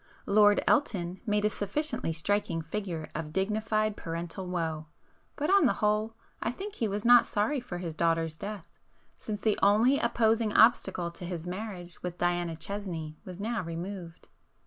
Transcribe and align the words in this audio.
Lord 0.25 0.63
Elton 0.67 1.21
made 1.27 1.45
a 1.45 1.49
sufficiently 1.51 2.11
striking 2.11 2.63
figure 2.63 3.11
of 3.13 3.31
dignified 3.31 3.95
parental 3.95 4.47
woe, 4.47 4.87
but 5.35 5.51
on 5.51 5.67
the 5.67 5.73
whole 5.73 6.15
I 6.41 6.49
think 6.49 6.73
he 6.73 6.87
was 6.87 7.05
not 7.05 7.27
sorry 7.27 7.59
for 7.59 7.77
his 7.77 7.93
daughter's 7.93 8.35
death, 8.35 8.65
since 9.19 9.41
the 9.41 9.59
only 9.61 9.99
opposing 9.99 10.53
obstacle 10.53 11.11
to 11.11 11.23
his 11.23 11.45
marriage 11.45 12.01
with 12.01 12.17
Diana 12.17 12.55
Chesney 12.55 13.19
was 13.25 13.39
now 13.39 13.61
removed. 13.61 14.27